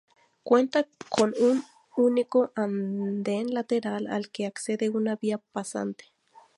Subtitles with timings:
[0.41, 1.63] Cuenta con un
[1.95, 6.05] único anden lateral al que accede una vía pasante.